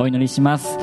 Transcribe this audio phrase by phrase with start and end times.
[0.00, 0.78] お祈りします。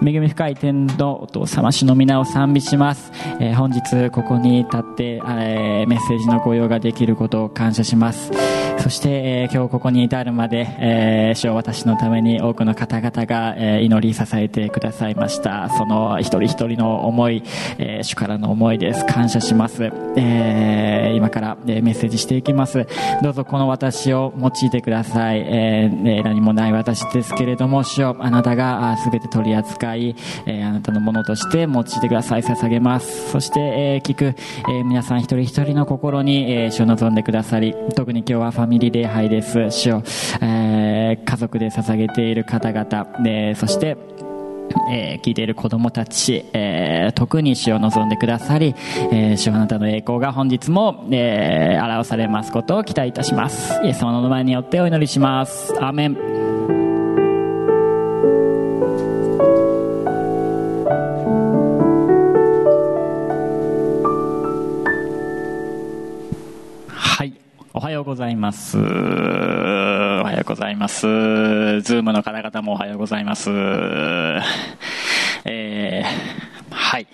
[0.00, 8.30] 恵み深い天のお父様主の皆を賛美します、えー本日ここに立って、えーメッセージのご用ができることを感謝します。
[8.80, 15.68] そして、えー今日ここに至るまで、えー主よ私のために多くの方々が、えー祈り支えてくださいました。
[15.70, 17.42] その一人一人の思い、
[17.78, 19.04] えー主からの思いです。
[19.04, 22.86] 感謝します、えー今から、えーメッセージしていきます。
[23.22, 30.14] どうぞこの私を用いてください、えー何もない私ですけれども主よあなたが全て取り扱い、
[30.46, 32.42] えーあなたのものとして用いてください。
[32.42, 33.30] 捧げます。
[33.30, 39.70] そして、えー聞く、えー皆さん一人一人の心に、えー主を望んでくださり特に今日はファミリー礼拝です。
[39.70, 40.02] 主を、
[40.40, 43.96] えー家族で捧げている方々、でそして
[44.92, 48.74] えー聞いている子供たち、えー特に主を望んでくださり、
[49.10, 53.80] えー主あなたの栄光が本日も、えー表されますことを期待いたします。
[53.82, 55.74] イエス様の名前によってお祈りします。
[55.80, 56.67] アーメン。
[68.18, 68.76] ざいます。
[68.76, 71.02] おはようございます。
[71.02, 73.48] ズームの方々もおはようございます。
[75.44, 76.04] えー、
[76.68, 77.06] はい。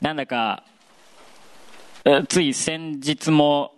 [0.00, 0.64] なんだか、
[2.28, 3.72] つい先日も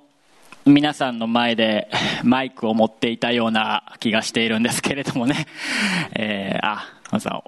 [0.65, 1.91] 皆さんの前で
[2.25, 5.47] マイクを持っていたような気がしているんですけれどもね。
[6.15, 7.45] えー、あ、まずは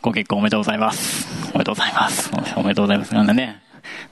[0.00, 1.28] ご結婚おめでとうございます。
[1.54, 2.30] おめでとうございます。
[2.56, 3.14] おめでとうございます。
[3.14, 3.62] なんでね、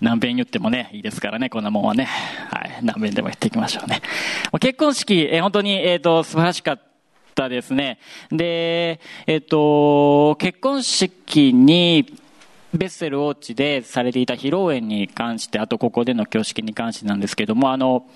[0.00, 2.04] 何遍言ってもね、いいですからね、こんなもんはね。
[2.50, 4.00] はい、何遍でも言っていきましょうね。
[4.60, 6.80] 結婚式、え本当に、えっ、と、素晴らしかっ
[7.34, 7.98] たですね。
[8.30, 12.06] で、えっ、と、結婚式に、
[12.74, 18.06] ベッセルウォッチでされていた披露宴に関して、あとここでの挙式に関してなんですけども、あの、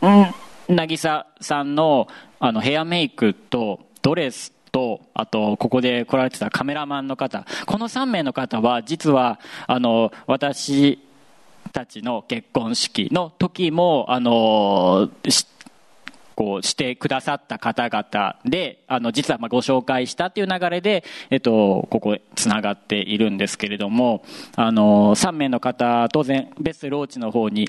[0.00, 2.08] うん、渚さんの
[2.40, 11.00] あのヘアメイクとドレスと、あと、ここで来られてたカメラマンの方、この3名の方は、実は、あの、私
[11.72, 15.46] たちの結婚式の時も、あの、し
[16.36, 24.22] こうしてくださった方々で、あの、実はまご紹介したっていう流れで、えっと、ここへ繋がっているんですけれども、
[24.54, 27.68] あの、3名の方、当然、ベッセルーチの方に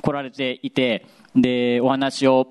[0.00, 2.48] 来られていて、で、お話を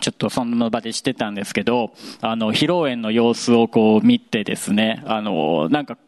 [0.00, 5.98] ちょっとその場でしてたんですけど、あの、披露宴の様子をこう見てですね、あの、なんか、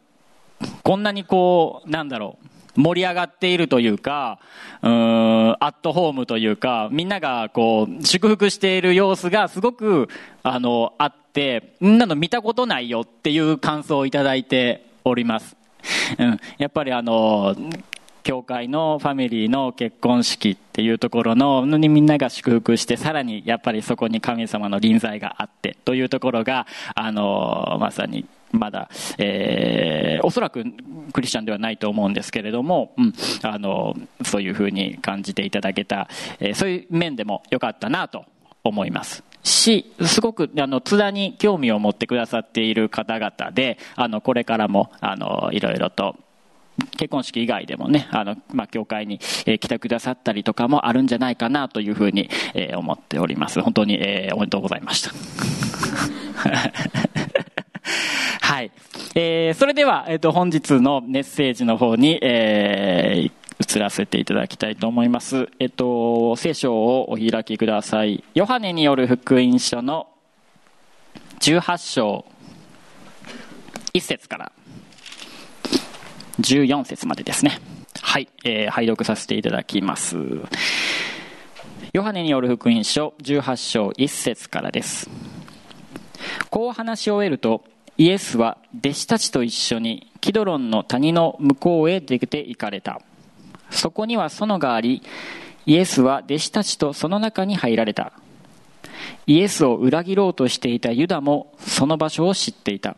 [0.83, 2.37] こんなにこう、なんだろ
[2.75, 4.39] う、盛り上がっているというか、
[4.81, 10.09] うん、アットホームというか、みんながこう、祝福している様子がすごく、
[10.43, 15.55] あの、あって、みんなの見たことないよっていう感想をいただいております。
[16.19, 17.55] うん、やっぱりあの、
[18.27, 30.65] 教会のファミリーの結婚式っていうところのにみんなが祝福してさらにやっぱりそこに神様の臨在があってというところがあのまさにまだ、えーおそらく
[31.13, 33.95] クリスチャンではないと思うんですけれども、うん、あの
[34.25, 38.25] そういうふうに感じていただけた、えーそういう面でも良かったなと
[38.65, 39.23] 思います。
[39.43, 46.17] しすごくあの津田に興味を持ってくださっている方々であのこれからもあのいろいろと
[46.97, 53.61] 結婚式以外でもね、あの、まあ、教会に、えー来てくださったりとかもあるんじゃないかなというふうに、え思っております。
[53.61, 55.11] 本当に、えーおめでとうございました。
[58.41, 58.71] はい。
[59.15, 65.49] えーそれでは、えっ、と、本日のメッセージの方に、えー移らせていただきたいと思います。
[65.59, 68.23] えっ、と、聖書をお開きください。
[68.35, 70.07] ヨハネによる福音書の
[71.39, 72.25] 18章
[73.93, 74.51] 1節から
[76.39, 77.59] 14節までですね。
[78.01, 80.17] はい、えー拝読させていただきます。
[81.93, 85.09] ヨハネによる福音書18章1節からです。
[86.49, 87.63] こう話し終えると、
[87.97, 93.01] イエスは弟子たちと一緒にキドロンの谷の向こうへ出て行かれた。
[93.71, 95.01] そこには園があり、
[95.65, 98.13] イエスは弟子たちとその中に入られた。
[99.25, 102.95] イエスを裏切ろうとしていたユダもその場所を知っていた。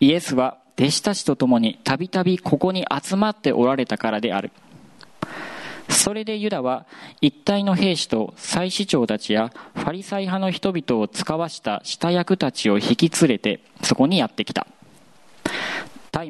[0.00, 4.52] イエスは弟子たちと共にたびたびここに集まっておられたからである。
[5.88, 6.86] それでユダは
[7.20, 14.66] 一体の兵士と祭司長たちやファリサイ派の人々を使わした下役たちを引き連れてそこにやってきた。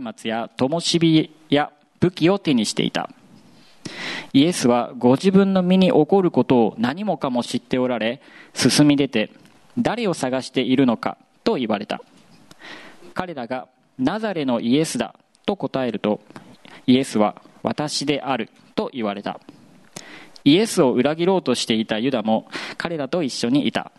[0.01, 3.11] 松明や灯火や武器を手にしていた。
[4.33, 8.21] イエスはご自分の身に起こることを何もかも知っておられ、
[8.55, 9.31] 進み出て、
[9.79, 12.03] 誰を探しているのかと言われた。
[13.15, 13.69] 彼らが
[13.99, 15.15] ナザレのイエスだ
[15.47, 16.21] と答えると、
[16.87, 19.41] イエスは私であると言われた。
[20.45, 23.93] イエスを裏切ろうとしていたユダも彼らと一緒にいた。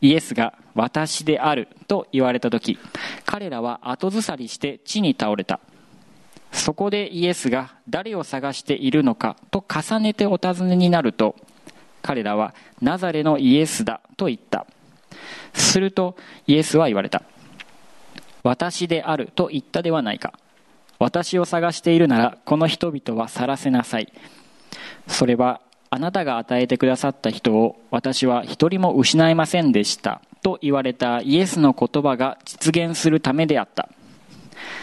[0.00, 2.78] イエスが私であると言われた時
[3.24, 5.60] 彼らは後ずさりして地に倒れた
[6.52, 11.34] そこでイエスが誰を探しているのかと重ねてお尋ねになると
[12.02, 14.66] 彼らはナザレのイエスだと言った
[15.54, 17.22] するとイエスは言われた
[18.46, 20.32] 私であると言ったではないか。
[21.00, 24.12] 私を探しているならこの人々は去らせなさい。
[25.08, 25.60] それは
[25.90, 30.22] あなたが与えてくださった人を私は一人も失いませんでした。
[30.42, 33.88] と言われたイエスの言葉が実現するためであった。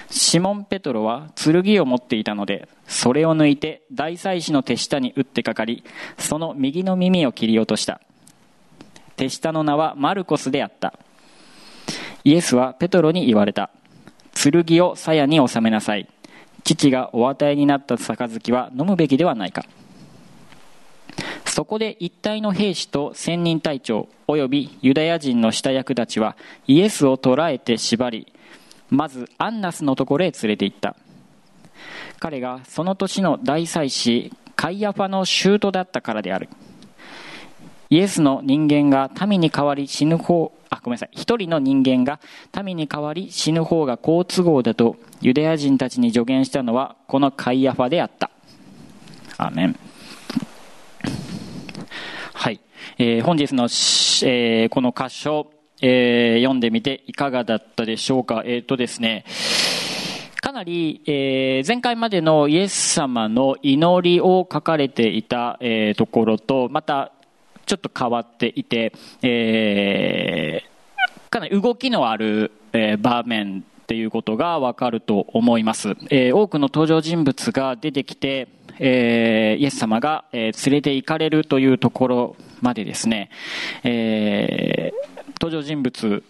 [0.09, 5.83] シモン・ペトロは剣を持っていたのでそれを抜いて大祭司の手下に打ってかかり
[6.17, 8.01] その右の耳を切り落とした。
[9.15, 10.99] 手下の名はマルコスであった。
[12.23, 13.69] イエスはペトロに言われた
[14.33, 16.07] 剣を鞘に収めなさい。
[16.63, 19.65] 父がお与えになった杯は飲むべきではないか
[21.45, 28.33] そこで一体の兵士と千人隊長及びユダヤ人の下役たちはイエスを捕らえて縛り
[28.89, 30.95] まずアンナスのところへ連れて行った。
[32.19, 36.47] 彼がその年の大祭司カイアファの舅だったからである。
[37.93, 41.09] イエスの人間が民に代わり死ぬ方あごめんなさい。
[41.11, 42.19] 一人の人間が
[42.63, 48.31] 民に代わり死ぬ方が好都合だとユダヤ人たちに助言したのはこのカイアファであった。
[49.37, 49.79] アメン。
[52.33, 52.59] はい、
[52.97, 55.51] えー、本日の、えー、この箇所
[55.85, 58.41] えー、読んでみていかがだったでしょうか。
[58.45, 59.25] えっ、ー、とですね、
[60.41, 67.11] かなり、えー、前回までのイエス様の祈りを書かれていた、えー、ところと、また
[67.65, 75.89] ちょっと変わっていて、えー、かなり動きのある、えー、場面っていうことがわかると思います。
[76.09, 78.47] えー、多くの登場人物が出てきて、
[78.79, 83.29] えー、イエス様が、えー、連れて行かれるというところまでですね、
[83.83, 84.93] え、
[85.39, 86.23] 登場人物、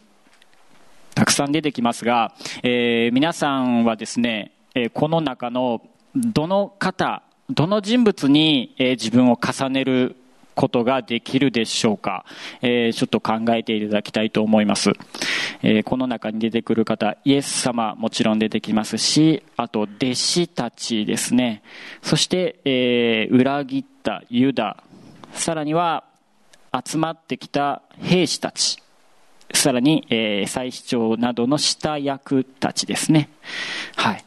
[1.13, 2.33] たくさん出てきますが、
[2.63, 5.81] え、皆さんはですね、えこの中の
[6.15, 10.15] どの方、どの人物に、え自分を重ねる
[10.55, 12.25] ことができるでしょうか、
[12.61, 14.91] えー、ちょっと考えていただきたいと思います、
[15.61, 21.63] えー、この中に出てくる方イエス様もちろん出てきますしあと弟子たちですね。
[22.01, 24.83] そして、えー、裏切ったユダ。
[25.33, 26.03] さらには
[26.85, 28.81] 集まってきた兵士たち。
[29.53, 33.29] さらに、えー、祭司長などの下役たちですね。
[33.95, 34.25] はい。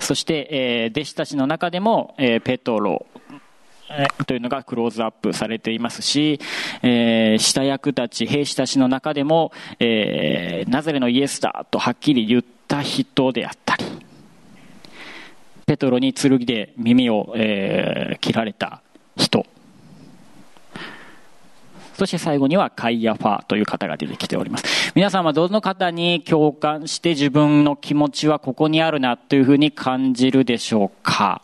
[0.00, 3.06] そして、えー、弟子たちの中でも、えー、ペトロ、
[4.26, 6.40] というのがクローズアップされていますし、
[6.82, 13.84] えー、下役たち、兵士たちの中でも、えー、ナザレのイエスだとはっきり言った人であったり、
[15.66, 18.82] ペトロに剣で耳を、えー、切られた
[19.16, 19.46] 人、
[21.94, 24.92] そして最後にはカイアファという方が出てきております。
[24.94, 31.42] 皆さんはどの方に共感して自分の気持ちはここにあるなというふうに感じるでしょうか？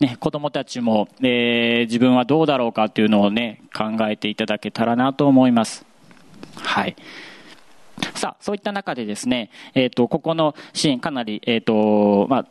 [0.00, 5.86] ね、子供たちも、えー、自分はどうだろうかというのをね、考えていただけたらなと思います。
[6.56, 6.96] はい。
[8.14, 12.46] さあ、そういった中でですね、えっ、ー、と、ここのシーンかなり、えっ、ー、と、まあ、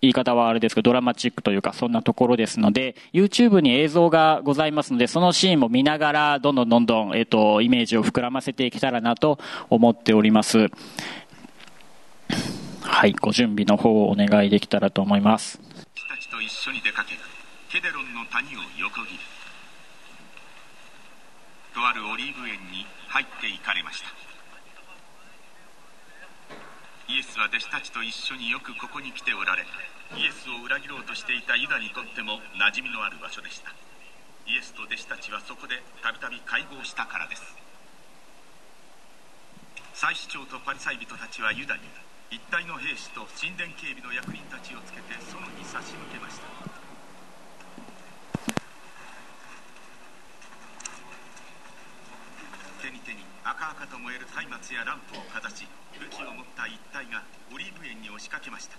[0.00, 9.38] 言い方はあれですけど、ドラマチックというか、そんなところですので、YouTube に映像がございますので、そのシーンも見ながら、どんどんどんどん、えっ、と、イメージを膨らませていけたらなと
[9.68, 10.68] 思っております。
[12.80, 15.69] はい、ご準備の方をお願いできたらと思います。
[16.50, 17.14] 一緒に出かけ、
[17.70, 19.20] ケデロンの谷を横切る。
[21.72, 24.10] とあるオリーブ園に入っていかれました。
[27.10, 29.66] イエスは弟子たちと一緒によくここに来ておられ
[30.14, 33.74] イエスを裏切ろうとしていたユダにとっても馴染みのある場所でした
[34.46, 37.42] イエスと弟子たちはそこでたびたび会合したからです
[39.94, 41.82] 祭司長とパリサイ人たちはユダに
[42.30, 46.46] 一体の兵士と神殿警備の役人たちをつけて園に差し向けました。
[52.86, 55.66] 手に手に赤々と燃える松明やランプをかざし
[55.98, 58.78] 武器を持った一体がオリーブ園に押しかけました。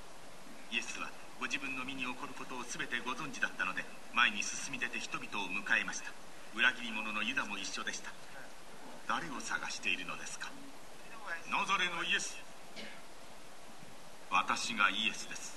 [0.72, 3.84] イエスはご自分の身に起こることを全てご存知だったので
[4.16, 6.16] 前に進み出て人々を迎えました。
[6.56, 8.16] 裏切り者のユダも一緒でした。
[9.12, 10.48] 誰を探しているのですか？
[11.52, 12.40] ナザレのイエス？
[14.52, 15.56] 私がイエスです。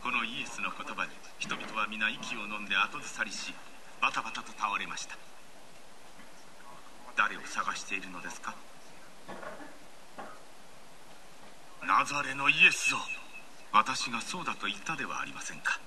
[0.00, 3.52] このイエスの言葉に人々は皆息を飲んで後ずさりし
[4.00, 5.18] バタバタと倒れました。
[7.16, 8.54] 誰を探しているのですか？
[11.82, 12.98] ナザレのイエスを。
[13.72, 15.80] 私がそうだと言ったではありませんか？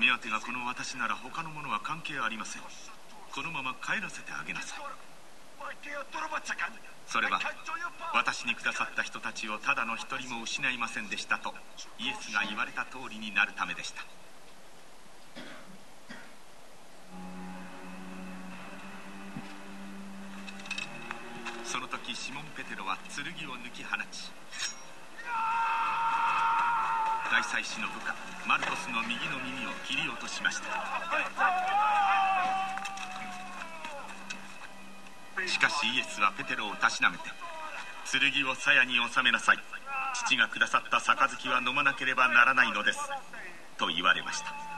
[0.00, 2.62] 目当てがこの私なら他のものは関係ありません。
[3.34, 4.78] このまま帰らせてあげなさい。
[7.06, 7.40] それは
[8.14, 11.54] 私にくださった人たちをただの一人も失いませんでしたと
[11.98, 14.02] イエスが言われた通りになるためでした。
[21.64, 24.30] その時シモン・ペテロは剣を抜き放ち
[27.30, 28.14] 大祭司の部下
[28.46, 32.01] マルコスの右の耳を切り落としました。
[35.46, 37.24] しかしイエスはペテロをたしなめて
[38.10, 39.58] 剣を鞘に収めなさい。
[40.14, 42.98] 父がくださった杯は飲まなければならないのです。
[43.78, 44.71] と言われました。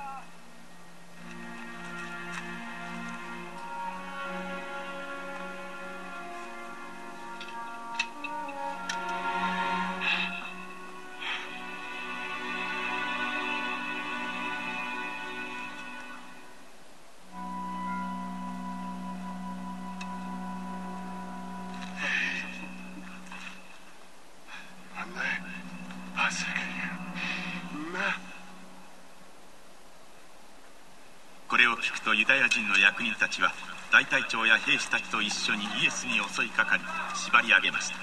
[32.94, 33.52] 役人たちは
[33.90, 36.82] 大隊長や兵士たちと一緒にイエスに襲いかかり
[37.14, 37.96] 縛り上げました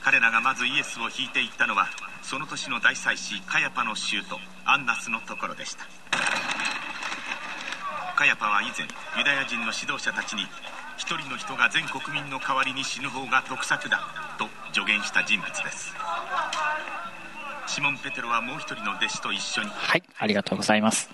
[0.00, 1.88] 彼らがまずイエスを引いていったのは
[2.22, 4.22] その年の大祭司カヤパの舅
[4.64, 5.86] アンナスのところでした
[8.14, 8.86] カヤパは以前
[9.18, 10.42] ユダヤ人の指導者たちに
[10.96, 14.06] 一人の人が全国民の代わりに死ぬ方が得策だ
[14.38, 15.94] と助言した人物です
[17.66, 21.10] シモン・ペテロはもう一人の弟子と一緒にはい、ありがとうございます。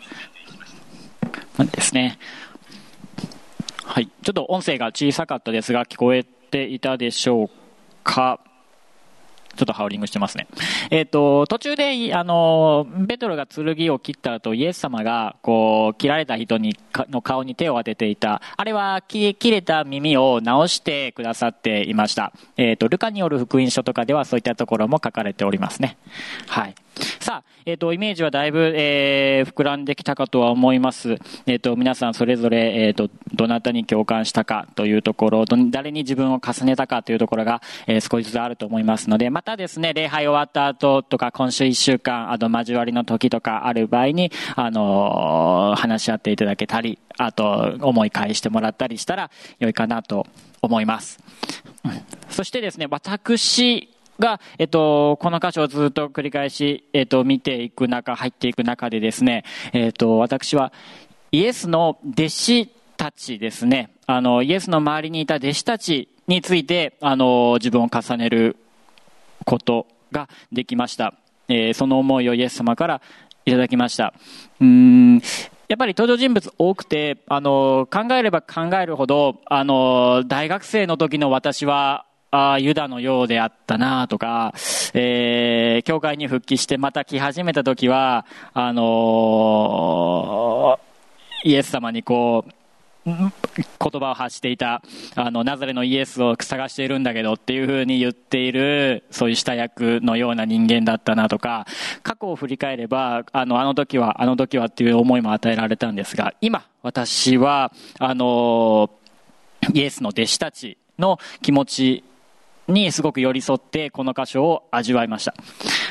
[1.66, 2.18] ですね。
[3.90, 7.50] はい、ちょっと音声が小さかったですが、聞こえていたでしょう
[8.04, 8.38] か？
[9.58, 10.46] ちょっとハウリングしてますね。
[10.90, 18.40] えっ、と、途中で、あの、ペトロが剣を切った後、イエス様が、こう、切られた人に、かの顔に手を当てていた。
[18.56, 22.32] あれは、き切れた耳を直してくださっていました。
[22.56, 25.96] えっ、と、ルカによる福音書とかではそういったところも書かれておりますね。
[26.46, 26.74] はい。
[27.20, 31.16] さあ、えっ、と、イメージはだいぶ、えー膨らんできたかとは思います。
[31.46, 50.26] えっ、と、皆さんそれぞれ、えっ、と、どなたに共感したかというところ、誰に自分を重ねたかというところが、えー少しずつあると思いますので、またですね、礼拝終わった後とか、今週一週間、あと交わりの時とかある場合に、あの話し合っていただけたり、あと、思い返してもらったりしたら良いかなと
[50.62, 51.19] 思います。
[52.28, 53.88] そしてですね、私
[54.19, 60.73] が、えっと、この箇所をずっと繰り返し、えっと、見ていく中、入っていく中でですね、えっと、私は、
[61.31, 68.57] イエスの弟子たちですね、あの、イエスの周りにいた弟子たちについて、あの、自分を重ねる
[69.45, 71.14] ことができました。
[71.49, 73.00] えーその思いをイエス様から
[73.47, 74.12] いただきました。
[74.61, 75.23] うーん
[75.68, 84.52] やっぱり登場人物多くて、あの、考えれば考えるほど、あの、大学生の時の私は、あユダのようであったなとか、
[84.92, 90.88] えー、教会に復帰してまた来始めた時は、あのー
[91.45, 92.50] イエス様にこう、
[93.08, 94.82] 言葉を発していた、
[95.14, 101.66] あの、ナザレのイエスを探しているんだけどっていうふうに言っている、そういう下役のような人間だったなとか、
[102.02, 108.90] 過去を振り返れば、あの、あの時は、あの時はっていう思いも与えられたんですが、今、私は、あの、
[109.72, 112.04] イエスの弟子たちの気持ち
[112.68, 115.34] にすごく寄り添ってこの箇所を味わいました。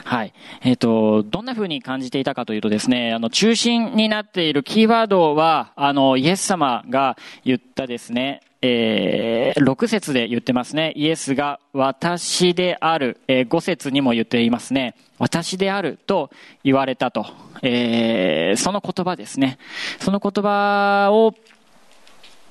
[0.03, 0.33] はい。
[0.61, 10.93] えっ、と、どんな風に感じていたかというとですね、あの、中心になっているキーワードは、あの、イエス様が言ったですね、えー、6節で言ってますね。
[10.95, 14.95] イエスが私である、えー5節にも言っていますね。
[15.19, 16.31] 私であると
[16.63, 17.27] 言われたと。
[17.61, 19.59] えーその言葉ですね。
[19.99, 21.35] その言葉を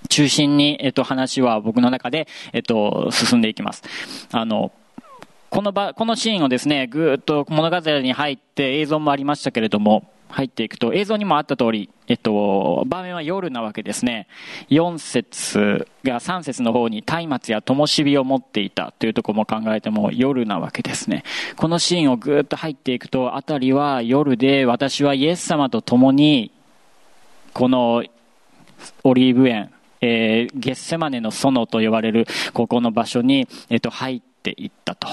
[0.09, 3.83] 中心に、えっと、話は僕の中で、えっと、進んでいきます。
[4.33, 4.73] あの、
[5.51, 14.27] この場、このシーンをですね、ぐーっと物語に入って映像もありましたけれども、入っていくと、映像にもあった通り、えっと、場面は夜なわけですね。
[14.71, 21.23] 4節が3節の方に松明や灯火を持っていたというところも考えても夜なわけですね。
[21.57, 26.51] このシーンをぐーっと入っていくと、あたりは夜で、私はイエス様と共に、
[27.53, 28.03] この
[29.05, 29.71] オリーブ園、
[30.07, 35.09] えーゲッセマネの園と呼ばれるここの場所に、えっと入っていったと。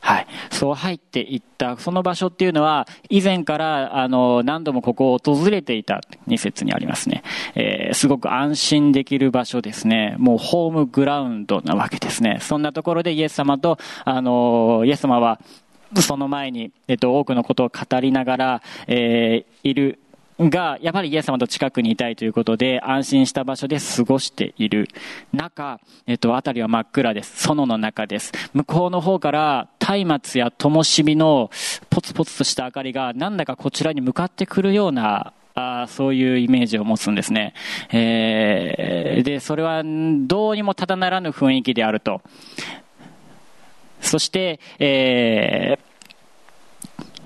[0.00, 0.26] はい。
[0.50, 7.22] そう入っていった、その場所っていうのは、以前から、あの、何度もここを訪れていた、2節にありますね。
[7.54, 10.16] えーすごく安心できる場所ですね。
[10.18, 12.38] もうホームグラウンドなわけですね。
[12.40, 15.38] そんなところでイエス様と、あの、イエス様は、
[16.00, 20.00] その前に、えっと、多くのことを語りながら、えーいる
[20.38, 24.88] が、やっぱりイエス様と近くにいたいということで、安心した場所で過ごしている
[25.32, 27.48] 中、えっと、辺りは真っ暗です。
[27.48, 28.32] 園の中です。
[28.52, 29.68] 向こうの方から、
[30.06, 31.50] 松明や灯火の
[31.90, 37.52] ポツポツとした明かりが、なんだかこちらに向かってくるような、あそういうイメージを持つんですね。
[37.90, 42.22] えー、で、それはどうにもただならぬ雰囲気であると。
[44.00, 45.91] そして、えー、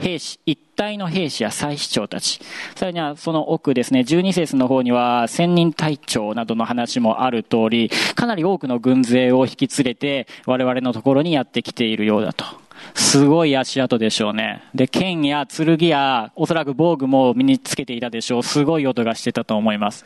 [0.01, 2.41] 兵士、一体の兵士や祭司長たち、
[2.75, 12.45] さらにはその奥ですね、12節の方には千人隊長などの話もある通り、かなり多くの軍勢を引き連れて我々のところにやってきているようだと。
[12.95, 14.63] すごい足跡でしょうね。
[14.75, 18.43] で、剣や剣や、おそらく防具も身につけていたでしょう。
[18.43, 20.05] すごい音がしてたと思います。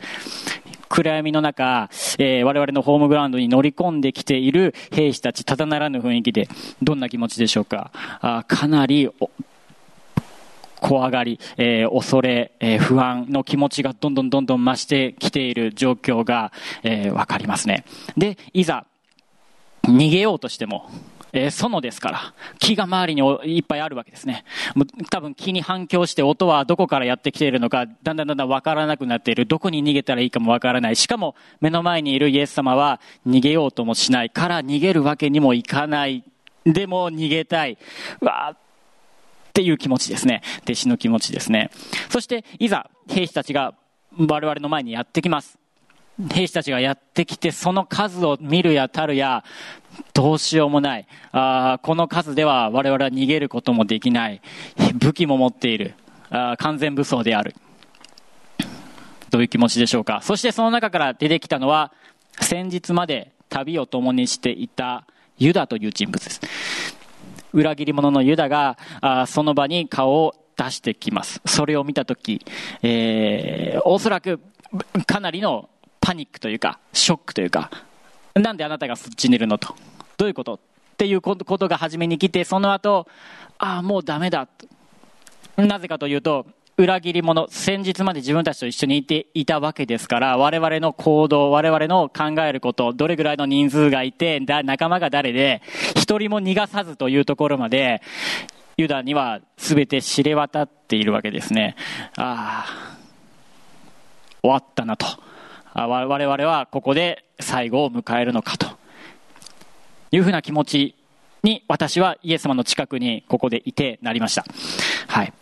[0.91, 6.49] 暗闇の中、えー、我々のホームグラウンドに乗り込んできている兵士たち、ただならぬ雰囲気で、
[6.81, 7.91] どんな気持ちでしょうか。
[8.19, 9.09] あかなり
[10.91, 16.51] 怖がり、えー、恐れ、えー、不安の気持ちがどんどんどんどん増してきている状況が、
[16.83, 17.85] えー、わかりますね。
[18.17, 18.85] で、いざ、
[19.83, 20.89] 逃げようとしても、
[21.31, 24.43] えー、園ですから、木が周りにいっぱいあるわけですね。
[25.09, 29.45] 多分木に反響して音はどこからやってきているのか、だんだんだんだんわからなくなっている。
[29.45, 30.97] どこに逃げたらいいかもわからない。
[30.97, 36.25] しかも、目の前にいるイエス様は逃げようともしないから逃げるわけにもいかない。
[36.65, 37.77] でも逃げたい。
[38.19, 38.70] わー
[39.51, 40.41] っていう気持ちですね。
[40.63, 41.71] 弟子の気持ちですね。
[42.09, 43.75] そして、いざ、兵士たちが
[44.17, 45.57] 我々の前にやってきます。
[46.33, 49.43] 兵士たちがやってきて、その数を見るやたるや、
[50.13, 51.07] どうしようもない。
[51.33, 54.41] あこの数では我々は逃げることもできない。
[54.95, 55.95] 武器も持っている。
[56.29, 57.55] あ完全武装である。
[59.31, 60.21] どういう気持ちでしょうか。
[60.23, 61.91] そしてその中から出てきたのは、
[62.39, 65.05] 先日まで旅を共にしていた
[65.37, 66.41] ユダという人物です。
[67.53, 71.41] 裏切り者のユダが、あその場に顔を出してきます。
[71.45, 72.45] それを見たとき、
[72.83, 74.39] えー、おそらく
[75.05, 77.71] かなりのパニックというか、ショックというか、
[78.33, 79.75] なんであなたがそっちにいるのと。
[80.17, 80.55] どういうこと？
[80.55, 80.59] っ
[80.97, 83.07] ていうことが初めに来て、その後、
[83.57, 84.47] ああ、もうダメだ。
[85.57, 86.45] なぜかというと、
[86.81, 95.61] 裏切り者、先日まで自分たちと一緒にいていたわけですから、我々の行動、我々の考えること、どれぐらいの人数がいて、仲間が誰で、
[95.95, 98.01] 一人も逃がさずというところまで、
[98.77, 101.75] ユダには全て知れ渡っているわけですね。
[102.17, 102.97] ああ、
[104.41, 105.05] 終わったなと。
[105.75, 108.67] 我々はここで最後を迎えるのかと
[110.11, 110.95] いうふうな気持ち
[111.43, 114.43] に私はイエス様の近くにここでいてなりました。
[115.07, 115.33] はい。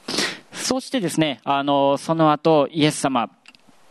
[0.59, 3.29] そしてですね、あの、その後、イエス様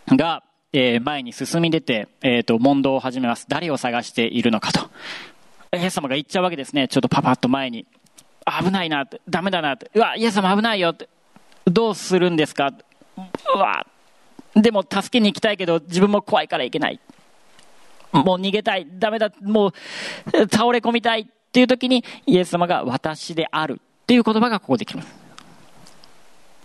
[0.09, 3.46] が、えー、前に進み出て、えっ、ー、と、問答を始めます。
[3.48, 4.90] 誰を探しているのかと。
[5.76, 6.88] イエス様が言っちゃうわけですね。
[6.88, 7.87] ちょっとパパッと前に。
[8.46, 9.76] 危ないなって、ダメだな。
[9.94, 11.09] うわ、イエス様危ないよって。
[11.66, 12.72] どうするんですか？
[13.54, 13.87] うわ、
[14.54, 17.00] でも助けに行きたいけど、自分も怖いから行けない。
[18.12, 18.87] もう逃げたい。
[18.90, 19.31] ダメだ。
[19.42, 19.72] もう、
[20.50, 25.28] 倒れ込みたいっていう時に、イエス様が私であるっていう言葉がここできます。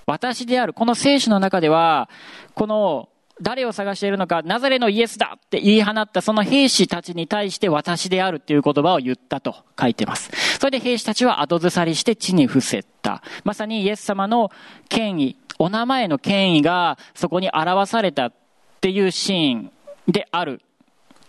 [0.06, 0.74] 私である。
[0.74, 2.10] この聖書の中では、
[2.56, 3.10] この
[3.42, 10.32] 誰を探しているのか、ナザレのイエスだって言い放ったその兵士たちに対して私であるっていう言葉を言ったと書いてます。
[10.60, 13.24] それで兵士たちは後ずさりして地に伏せた。
[13.44, 14.52] まさにイエス様の
[14.88, 18.34] 権威、お名前の権威がそこに表されたっ
[18.82, 19.72] ていうシーン
[20.08, 20.62] である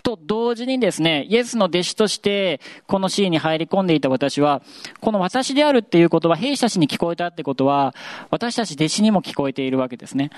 [0.05, 4.63] と同時にですね、イエスの弟子として、このシーンに入り込んでいた私は、
[5.01, 7.95] この私であるっていうことは、兵士たちに聞こえたってことは、
[8.31, 10.31] 私たち弟子にも聞こえているわけですね。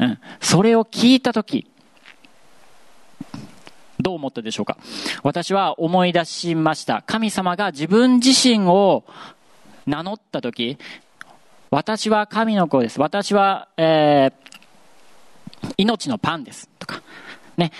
[0.00, 0.18] うん。
[0.40, 1.70] それを聞いたとき、
[4.00, 4.78] どう思ったでしょうか？
[5.22, 7.04] 私は思い出しました。
[7.06, 9.04] 神様が自分自身を
[9.86, 10.76] 名乗ったとき、
[11.70, 13.00] 私は神の子です。
[13.00, 16.68] 私は、えー、命のパンです。
[16.80, 17.02] とか、
[17.56, 17.70] ね、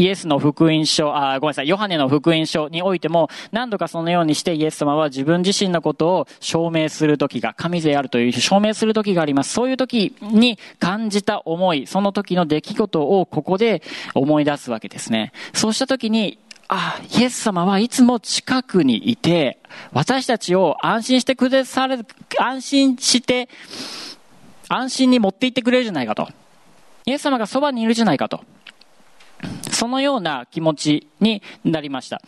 [0.00, 9.52] イエスの福音書、あ、ごめんなさい、ヨハネの福音書においても、何度かそのようにしてイエス様は自分自身のことを証明する時が、神であるという証明する時があります。
[9.52, 13.82] そういう時に感じた思い、その時の出来事をここで
[14.14, 15.32] 思い出すわけですね。
[15.52, 19.58] そうした時に、あ、イエス様はいつも近くにいて、
[19.92, 22.06] 私たちを安心してくださる、
[22.38, 23.50] 安心して、
[24.66, 26.26] 安心に持って行ってくれるじゃないかと。
[27.04, 28.40] イエス様がそばにいるじゃないかと。
[29.80, 32.20] そのような気持ちになりました。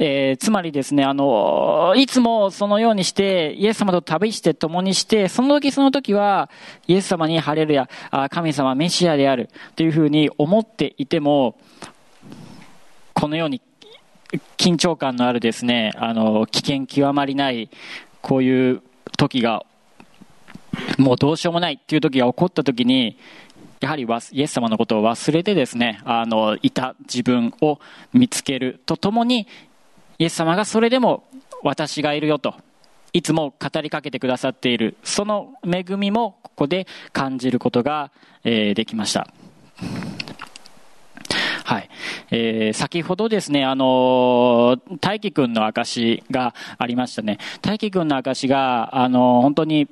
[0.00, 6.50] えー、つまりですね、あの、いつもそのようにして、イエス様と旅して共にして、その時その時は、
[6.88, 7.88] イエス様に晴れるや、
[8.30, 11.56] 神様メシアであるというふうに思っていても、
[13.14, 13.62] このように
[14.56, 17.70] 緊張感のあるですね、あの、危険極まりない、
[18.20, 18.82] こういう
[19.16, 19.64] 時が、
[20.98, 23.16] もうどうしようもないっていう時が起こった時に、
[23.80, 27.78] やはりイエス様のことを忘れてですね、あの、いた自分を
[28.12, 29.46] 見つけるとともに、
[30.18, 31.24] イエス様がそれでも
[31.62, 32.54] 私がいるよと、
[33.12, 38.10] いつも語りかけてくださっている、その恵みもここで感じることが、
[38.44, 39.28] えー、できました。
[41.64, 41.90] はい。
[42.30, 47.38] えー、先ほどですね、あのー、大輝くんの証がありましたね。
[47.60, 49.88] 大輝くんの証が、あのー、本当に、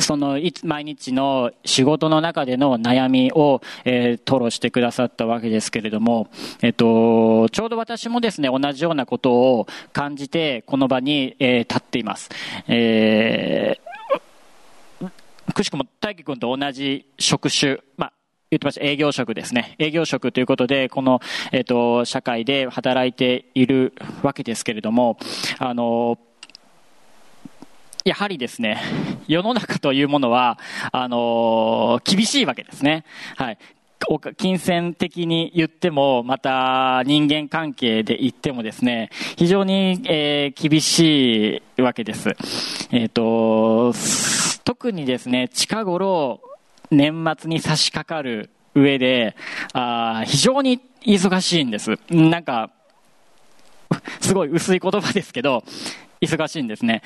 [0.00, 6.30] その毎日の仕事の中での悩みを、えー、吐露してくださったわけですけれども、
[6.62, 12.30] えっ、と、ちょうど私もですね、同じようなことを感じて、この場に、えー、立っています。
[12.66, 18.12] えー、くしくも大輝くんと同じ職種、まあ、
[18.50, 19.74] 言ってました営業職ですね。
[19.78, 21.20] 営業職ということで、この、
[21.52, 23.92] えっ、と、社会で働いている
[24.22, 25.18] わけですけれども、
[25.58, 26.18] あの、
[28.04, 28.82] やはりですね、
[29.28, 30.58] 世の中というものは、
[30.92, 33.04] あのー、厳しいわけですね。
[33.36, 33.58] はい。
[34.36, 42.36] 金銭的に言っても、また人間関係で言ってもですね、非常に、えー、厳しいわけです。
[42.90, 43.94] えっ、ー、と、
[44.64, 46.42] 特にですね、近頃、
[46.90, 49.34] 年末に差し掛かる上で、
[49.72, 51.98] あ非常に忙しいんです。
[52.10, 52.70] なんか、
[54.20, 55.64] すごい薄い言葉ですけど、
[56.20, 57.02] 忙しいんですね。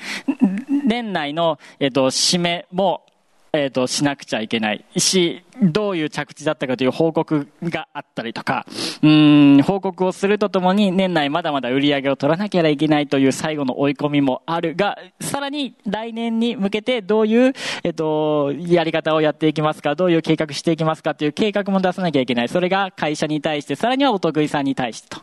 [0.89, 3.05] 年内の、えっ、と、締めも、
[3.53, 8.65] えっ、と、しなくちゃいけないし、どういう着地だったかという報告があったりとか、
[9.03, 22.49] うん、報告をするとともに年内まだまだ売り上げを取らなきゃいけないという最後の追い込みもあるが、さらに来年に向けてどういう、えっ、と、やり方をやっていきますか、どういう計画していきますかという計画も出さなきゃいけない。
[22.49, 25.21] それが会社に対して、さらにはお得意さんに対してと。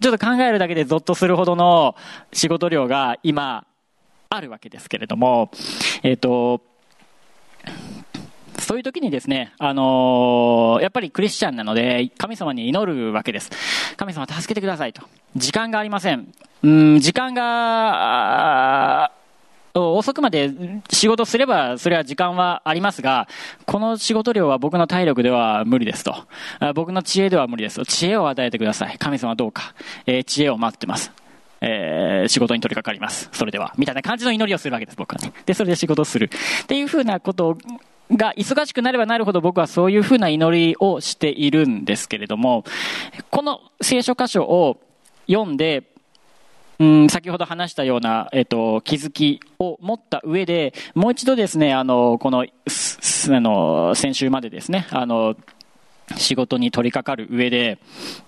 [0.00, 1.96] ちょっと考えるだけでゾッとするほどの
[2.32, 3.66] 仕事量が今
[4.28, 5.50] あるわけですけれども、
[6.02, 6.60] えっ、と、
[8.58, 13.50] そういう時にですね、あのー、やっぱりクリスチャンなので、神様に祈るわけです。
[13.96, 15.02] 神様助けてくださいと。
[15.36, 16.32] 時間がありません。
[16.62, 19.12] うん、時間が、
[19.74, 20.50] 遅くまで
[20.90, 23.28] 仕事すれば、それは時間はありますが、
[23.66, 26.14] この仕事量は僕の体力では無理ですと。
[26.74, 27.84] 僕の知恵では無理ですと。
[27.84, 28.96] 知恵を与えてください。
[28.98, 29.74] 神様どうか。
[30.06, 31.12] えー、知恵を待ってます。
[31.60, 33.28] えー、仕事に取り掛かります。
[33.32, 33.72] それでは。
[33.76, 35.32] みたいな感じの祈りをするわけです、僕はね。
[35.46, 36.30] で、それで仕事をする。
[36.62, 37.56] っていうふうなこと
[38.12, 42.64] が忙しくなればなるほど僕はそういうふうな祈りをしているんですけれども、
[43.30, 44.80] この聖書箇所を
[45.26, 45.84] 読んで、
[46.78, 52.46] うん、先ほど話したような、えっと、気づきを持った上で、もう一度ですね、あの、この、あ
[53.40, 55.36] の、先週までですね、あの、
[56.16, 57.78] 仕事に取り掛かる上で、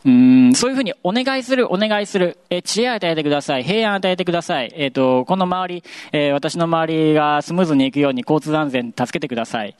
[0.05, 9.77] うん、そういうふうにお願いする、お願いする、え知恵を与えてください、平安を与えてください、えっ、ー、と、この周り、えー、私の周りがスムーズに行くように交通安全助けてください。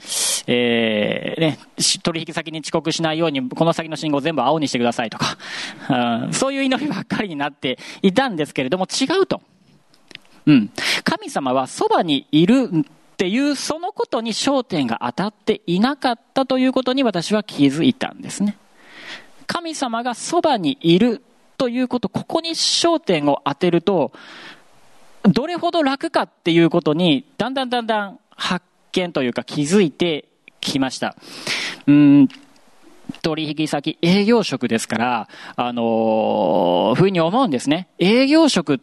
[0.47, 1.59] えー、ね、
[2.03, 5.37] 取引先に遅刻しないように、この先の信号全部青にしてくださいとか、
[6.25, 9.43] うん、そういう祈りばっかりになっていたんですけれども、違うと。
[10.47, 10.71] うん。
[11.05, 12.71] 神様はそばにいる
[13.19, 18.57] っていうそのことに焦点が当たっていなかったということに私は気づいたんですね。
[19.49, 21.21] 神様がそばにいる
[21.57, 24.13] ということ、ここに焦点を当てると、
[25.25, 30.27] どれほど楽かっていうことに、だんだんだんだん発見というか気づいて
[30.61, 31.17] きました。
[31.89, 32.29] うん、
[33.23, 37.89] 取引先、営業職ですから、あのー、ふうに思うんですね。
[37.99, 38.81] 営業職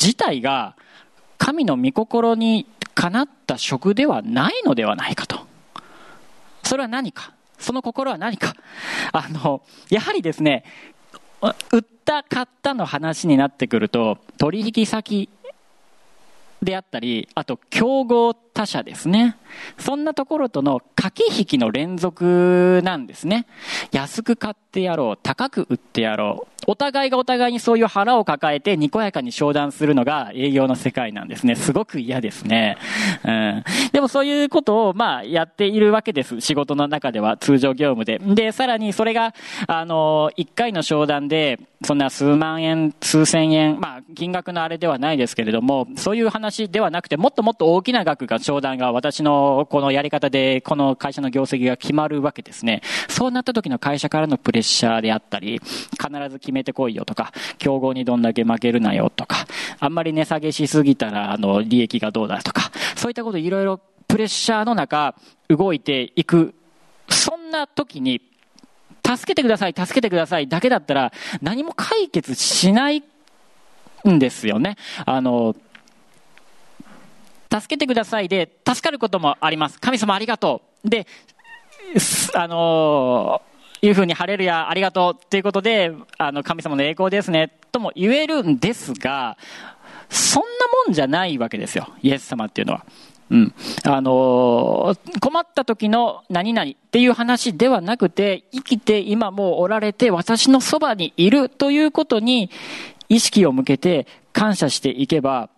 [0.00, 0.76] 自体が
[1.36, 2.68] 神の御心に
[3.02, 5.40] かなった職ではないのではないかと。
[6.62, 7.32] それは何か？
[7.58, 8.54] その心は何か？
[9.10, 10.64] あの、やはりですね、
[11.72, 15.28] 売った買ったの話になってくると、取引先
[16.62, 19.36] であったり、あと競合他社ですね。
[19.78, 23.46] そんなところとの駆け引きの連続なんですね。
[23.92, 26.52] 安く買ってやろう、高く売ってやろう。
[26.66, 31.56] お互いがお互いにそういう腹を抱えてにこやかに商談するのが営業の世界なんですね。
[31.56, 32.76] すごく嫌ですね。
[33.24, 33.64] うん。
[33.92, 36.40] でもそういうことを、まあ、やっているわけです。
[36.40, 38.18] 仕事の中では、通常業務で。
[38.18, 39.34] で、さらにそれが、
[39.66, 52.82] あの、一回の商談で、そんな数万円、数千円、まあ、金額のあれではないですけれども、そういう話ではなくて、もっともっと大きな額が商談が私のこのやり方でこの会社の業績が決まるわけですね。
[53.08, 59.46] そうなった時の会社からのプレッシャーであったり、必ず決めてこいよとか、競合にどんだけ負けるなよとか、
[59.80, 65.14] あんまり値下げしすぎたらあの利益がどうだとか、そういったこといろいろプレッシャーの中
[65.48, 66.54] 動いていく。
[67.08, 68.22] そんな時に、
[69.04, 73.02] 助けてください、助けてくださいだけだったら何も解決しない
[74.08, 74.76] んですよね。
[75.04, 75.54] あの、
[77.60, 79.78] 助けてくださいで、助かることもあります。
[79.78, 80.88] 神様ありがとう。
[80.88, 81.06] で、
[82.34, 83.42] あの
[83.82, 89.36] いうふうに、ハレルヤ、ありがとうっていうことで、あの、神様の栄光ですね、とも言えるんですが、
[90.08, 90.48] そんな
[90.86, 92.86] もんじゃないわけですよ、イエス様っていうのは。
[93.30, 93.54] うん。
[93.84, 102.50] あのー、困った時の何々っていう話ではなくて、生きて今もうおられて私のそばにいるということに
[103.08, 105.48] 意識を向けて感謝していけば、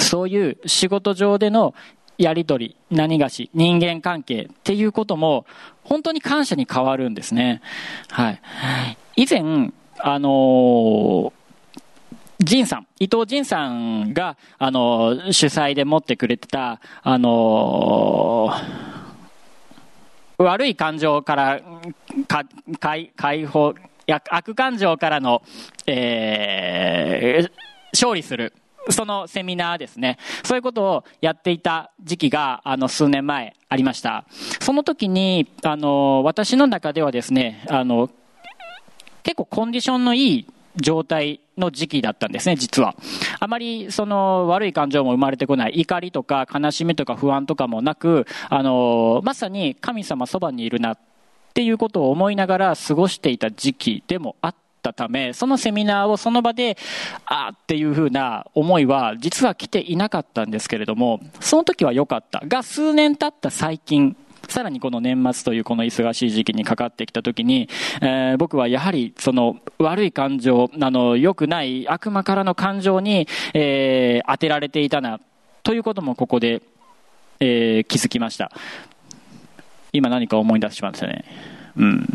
[0.00, 1.74] そういう仕事上での
[2.18, 5.46] やりとり、何がし、人間関係っていうことも、
[5.82, 7.60] 本当に感謝に変わるんですね。
[8.10, 8.40] はい。
[9.16, 11.32] 以前、あのー
[12.44, 18.50] 仁さん、伊藤仁さんが、あの、主催で持ってくれてた、あの
[20.38, 21.60] 悪い感情から、
[22.26, 22.42] か、
[22.80, 23.74] 解、解放、
[24.08, 25.42] 悪感情からの、
[25.86, 27.50] えー、
[27.92, 28.52] 勝利する。
[28.90, 30.18] そのセミナーですね。
[30.44, 34.24] そういうことをやっていた時期が、あの、数年前ありました。
[34.60, 38.10] その時に、あの、私の中ではですね、あの、
[39.22, 42.94] 結構コンディションのいい状態の時期だったんですね、実は。
[43.40, 50.98] あまりその悪い感情も生まれてこない、怒りとか悲しみとか不安とかもなく、あの、まさに神様そばにいるなっ
[51.54, 56.76] ていうことを思いながら過ごしていた時期でもあったため、そのセミナーをその場で、
[57.24, 62.42] あーっていうふうな思いは実は来ていなかったんですけれども、その時は良かった。
[62.46, 64.16] が、数年経った最近、
[64.48, 67.68] さらにこの年末というこの忙しい時期にかかってきた時に、
[68.00, 75.20] えー、僕はやはりその悪い感情、あの、良くない悪魔からの感情に、えー、当てられていたな、
[75.62, 76.60] ということもここで、
[77.40, 78.50] えー、気づきました。
[79.92, 81.24] 今何か思い出しましたね。
[81.76, 82.06] うん。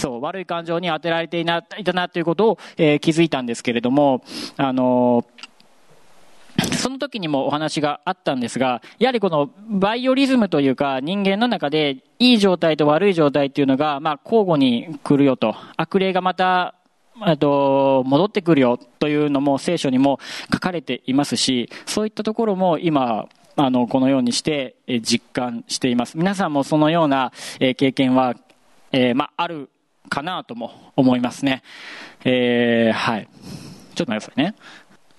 [0.00, 4.22] そう、悪い感情に当てられていたなということを、えー、気づいたんですけれども、
[4.56, 5.50] あのー
[6.76, 15.54] その時にもお話があったんですが、やはりこのバイオリズムというか人間の中でいい状態と悪い状態っていうのが、まあ交互に来るよと。
[15.76, 16.74] 悪霊がまた、
[17.20, 20.18] あと、戻ってくるよというのも聖書にも
[20.52, 26.16] 書かれていますし、そういったところも今、あの、このようにして実感しています。
[26.16, 28.34] 皆さんもそのような経験は、
[28.92, 29.68] えー、まあ、ある
[30.08, 31.62] かなとも思いますね。
[32.24, 33.28] えー、はい。
[33.94, 34.54] ちょっと待ってくださいね。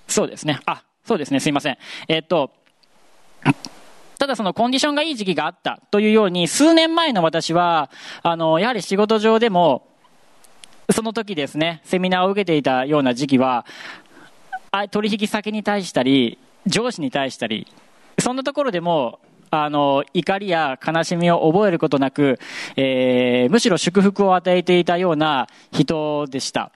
[0.07, 0.59] そうですね。
[0.65, 1.77] あ、そうですね、すいません。
[2.07, 2.51] えっと、
[4.17, 7.89] ただそのコンディションがいい時期があったというように、数年前の私は、
[8.21, 9.87] あの、やはり仕事上でも、
[10.91, 13.65] その時ですね、セミナーを受けていたような時期は、
[14.91, 17.67] 取引先に対したり、上司に対したり、
[18.19, 19.19] そんなところでも、
[19.51, 22.39] あの、怒りや悲しみを覚えることなく、
[22.77, 26.71] えー、むしろ祝福を与えていたような人でした。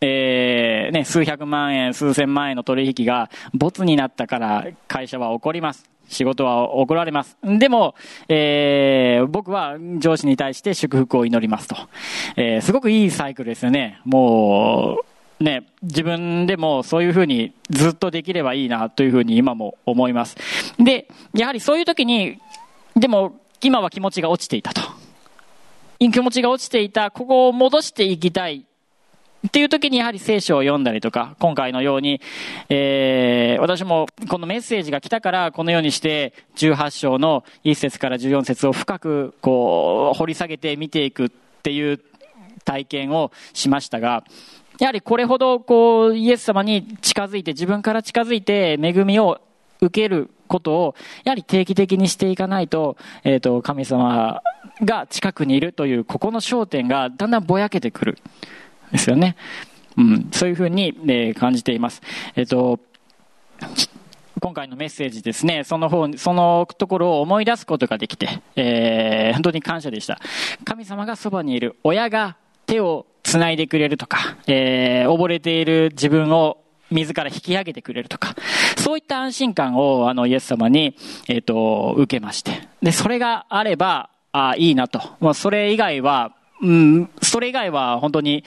[0.00, 5.88] えー、ね、数百万円、数千万円の取引がボツになったから会社は怒ります。
[6.08, 7.36] 仕事は怒られます。
[7.42, 7.94] でも、
[8.28, 11.76] えー、僕は上司に対して祝福を祈りますと。
[12.36, 14.00] えー、すごくいいサイクルですよね。
[14.04, 20.36] もう、ね、自分でもそういうふうにずっとできればいいなというふうに今も思います。
[20.78, 22.38] で、やはりそういう時に、
[22.94, 24.80] でも今は気持ちが落ちていたと。
[25.98, 28.64] 気持ちが落ちていた、ここを戻していきたい
[29.46, 32.20] っていう時にやはり聖書を読んだりとか、今回のように、
[32.68, 41.28] えー、私もこのメッセージが来たからこのようにして18章の1節から14節を深くこう掘り下げて見ていくっ
[41.62, 42.00] ていう
[42.64, 44.24] 体験をしましたが、
[44.78, 49.40] やはりこれほどこうイエス様に近づいて自分から近づいて恵みを
[49.80, 54.42] 受けることをやはり定期的にしていかないと、えっ、ー、と、神様
[54.82, 58.18] が近くにいるというここの焦点がだんだんぼやけてくる。
[58.92, 59.36] ですよね。
[59.96, 62.02] うん、そういうふうに、え、感じています。
[62.36, 62.78] えっ、ー、と、
[64.40, 70.20] 今回のメッセージですね、その方、そのところを思い出すことができて、えー、本当に感謝でした。
[70.64, 72.36] 神様がそばにいる、親が
[72.66, 76.58] 手を繋いでくれるとか、えー、溺れている自分を
[76.90, 78.36] 自ら引き上げてくれるとか、
[78.76, 82.68] そういった安心感を、あの、イエス様に、えっ、ー、と、受けまして。
[82.80, 85.00] で、それがあれば、あいいなと。
[85.18, 88.44] まあ、それ以外は、うん、それ以外は本当に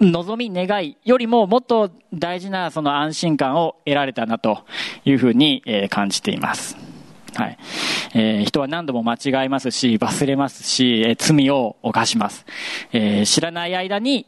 [0.00, 4.64] 望み、願いよりももっと大事なその安心感を得られたなと
[5.06, 6.87] いうふうに、え感じています。
[7.34, 7.58] はい。
[8.14, 12.46] えー、人は何度も間違えますし、忘れますし、えー、罪を犯します。
[12.92, 14.26] えー、知らない間に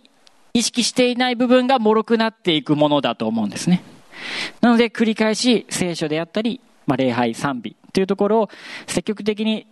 [0.53, 3.83] 意識していない部分が脆くなっていくものだと思うんですね。
[4.61, 8.51] なので繰り返し聖書であったり、まあ、礼拝、賛美というところを
[8.87, 9.67] 積極的に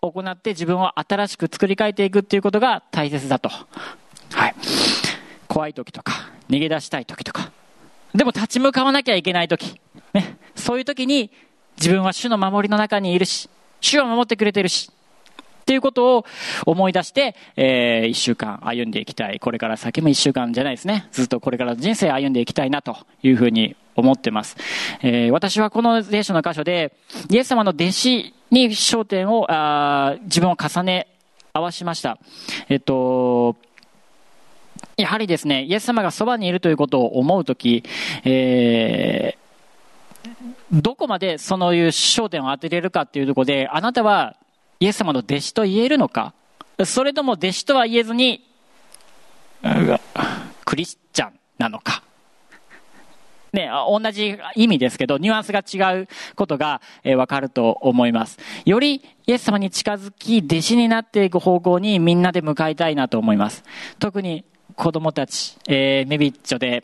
[0.00, 3.48] 行って自分を新しく作り変えていくっていうことが大切だと。
[3.48, 4.54] はい。
[5.48, 7.50] 怖い時とか、逃げ出したい時とか。
[8.14, 9.80] でも立ち向かわなきゃいけない時。
[10.12, 10.36] ね。
[10.54, 11.30] そういう時に
[11.76, 13.48] 自分は主の守りの中にいるし、
[13.80, 14.90] 主は守ってくれてるし、
[15.62, 16.26] っていうことを
[16.66, 19.40] 思い出して、えー、一週間歩んでいきたい。
[19.40, 21.08] これから先も一週間じゃないですね。
[21.10, 24.56] ずっとこれから人生歩んでいきたいなというふうに思ってます。
[25.00, 26.92] えー、私はこの聖書の箇所で、
[27.30, 31.08] イエス様の弟子に焦点を、あ自分を重ね
[31.54, 32.18] 合わしました。
[32.68, 33.56] えっと、
[34.98, 37.84] やはりですね、イエス様がそばにいるということを思うとき、
[38.24, 44.36] えー、どこまでそのいう焦点を当てれるかっていうところで、あなたは
[44.80, 46.34] イエス様の弟子と言えるのか？
[46.84, 48.44] それとも弟子とは言えずに、
[50.64, 52.02] クリスチャンなのか？
[53.52, 58.40] ね、同じ意味ですけど、ニュアンスが違うことが、えわかると思います。
[58.64, 63.62] よりイエス様に近づき、弟子になっていく方向にみんなで向かいたいなと思います。
[64.00, 66.82] 特に子供たち、えー、メビッチョで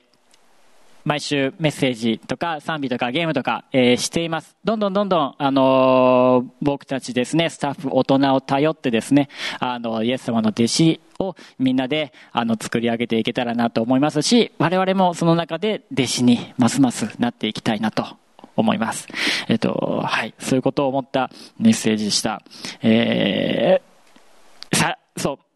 [1.11, 4.57] 毎週メッセージとか賛美とかゲームとか、えー、しています。
[4.63, 18.07] どんどんどんどん、あのー、僕たちですね、スタッフ、大人を頼ってですね、あの、イエス様の弟子をみんなで、あの、作り上げていけたらなと思いますし、我々もその中で弟子にますますなっていきたいなと
[18.55, 19.09] 思います。
[19.49, 22.41] えっと、はい、そういうことを思ったメッセージでした。
[22.83, 25.50] えー、さ、そう。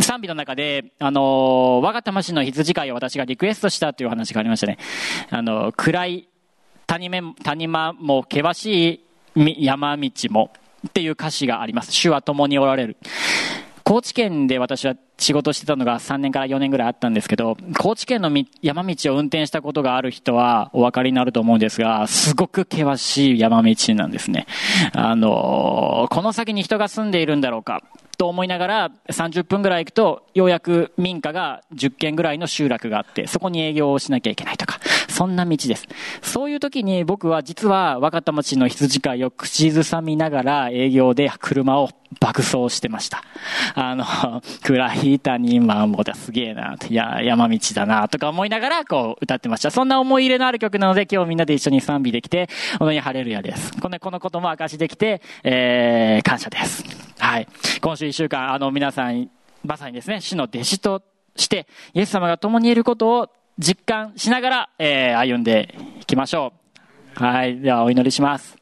[0.00, 4.78] 賛美の中で、あの、我が魂の羊飼いを私がリクエストしたという話がありましたね。
[5.30, 6.28] あの、暗い
[6.86, 9.00] 谷目、谷間も険し
[9.36, 10.50] い山道も
[10.88, 11.92] っていう歌詞があります。
[11.92, 12.96] 主は共におられる。
[13.88, 24.48] 高知県で私は仕事してたのが3年から4年ぐらいあったんですけど、高知県の山道を運転したことがある人はお分かりになると思うんですが、すごく険しい山道なんですね。
[24.92, 27.84] あの、この先に人が住んでいるんだろうか。
[28.18, 34.80] と思いながら30分ぐらい行くとようやく民家が10軒ぐらいの集落があってそこに営業をしなきゃいけないとか
[35.16, 35.88] そんな道です
[36.20, 41.88] そういう時に僕は実は若田町の羊飼いを口ずさみながら営業で車を
[42.20, 43.22] 爆走してました。
[43.74, 44.04] あの、
[44.62, 49.70] 暗い谷間もだすげえな、いや、山道だな、とか思いながら、こう、歌ってました。
[49.70, 52.48] そんな思い入れのある曲なので、今日みんなで一緒に賛美できて、
[52.78, 53.72] 本当に晴れるやです。
[53.80, 56.84] この、このことも明かしできて、えー、感謝です。
[57.18, 57.48] はい。
[57.80, 59.28] 今週一週間、あの、皆さん、
[59.64, 61.02] まさにですね、主の弟子と
[61.34, 66.52] して、イエス様が共にいることを実感しながら、えー、歩んでいきましょ
[67.18, 67.24] う。
[67.24, 67.58] はい。
[67.58, 68.58] では、お祈りします。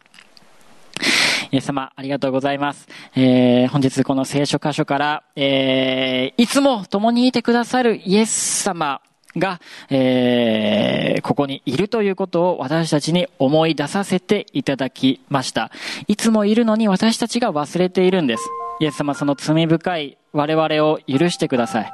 [1.50, 2.87] イエス様、ありがとうございます。
[3.16, 9.00] えー、本日この聖書箇所から、えー、いつも共にいてくださるイエス様
[9.37, 15.70] が、えー、ここにいるということを私たちに思い出させていただきました。
[16.07, 18.49] いつもいるのに私たちが忘れているんです。
[18.81, 21.92] イエス様、その罪深い我々を許してください。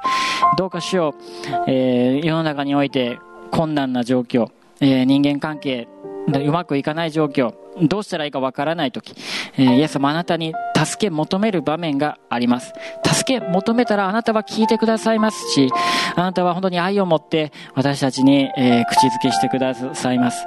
[0.57, 3.19] どうかしよう、えー、世の中において
[3.51, 4.51] 困難な状況、
[4.81, 5.89] えー、人間関係、
[6.27, 9.15] うまくいかない状況、どうしたらいいかわからないとき、
[9.57, 12.73] えー、イエス様あなたに助け求める場面があります。
[13.05, 15.69] 助け求めたらあなたは聞いてくださいますし、
[16.17, 20.47] あなたは本当に愛を持って私たちに、えー、口づけしてくださいます。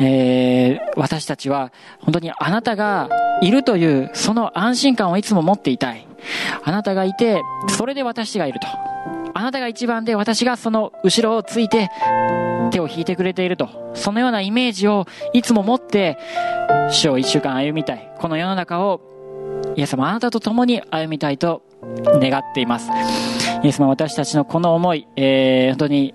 [0.00, 3.08] えー、私たちは本当にあなたが
[3.40, 6.06] いるというその安心感をいつも持っていたい。
[6.64, 8.66] あなたがいて、それで私がいると。
[9.34, 11.88] あなたが一番で私がその後ろをついて
[12.70, 13.92] 手を引いてくれていると。
[13.94, 16.18] そのようなイメージをいつも持って、
[16.90, 18.12] 主を一週間歩みたい。
[18.18, 19.00] この世の中を、
[19.76, 21.62] イエス様あなたと共に歩みたいと
[22.20, 22.90] 願っています。
[23.62, 26.14] イエス様私たちのこの思い、えー、本当に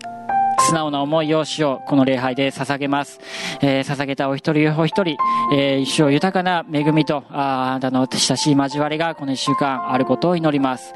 [0.59, 3.19] 素直な思いを主をこの礼拝で捧げます。
[3.61, 5.17] えー、捧げたお一人お一人、
[5.53, 10.93] えー、一生豊かな恵みと、ああなたの親しい交わりがこの一週間あることを祈ります。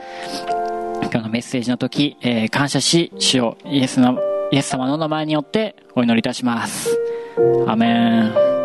[1.02, 4.18] 今日のメッセージの時、えー、感謝し、主をイエスの、
[4.52, 6.98] イエス様の名前によってお祈りいたします。
[7.68, 8.57] アメン。